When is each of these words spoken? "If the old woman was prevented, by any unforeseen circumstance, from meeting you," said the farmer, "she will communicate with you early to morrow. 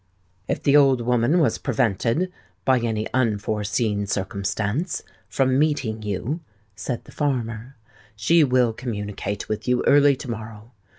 "If 0.47 0.63
the 0.63 0.75
old 0.75 1.01
woman 1.01 1.37
was 1.37 1.59
prevented, 1.59 2.31
by 2.65 2.79
any 2.79 3.05
unforeseen 3.13 4.07
circumstance, 4.07 5.03
from 5.29 5.59
meeting 5.59 6.01
you," 6.01 6.39
said 6.75 7.03
the 7.05 7.11
farmer, 7.11 7.75
"she 8.15 8.43
will 8.43 8.73
communicate 8.73 9.47
with 9.47 9.67
you 9.67 9.83
early 9.85 10.15
to 10.15 10.27
morrow. 10.31 10.71